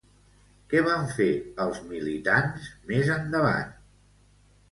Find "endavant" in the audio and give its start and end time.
3.17-3.77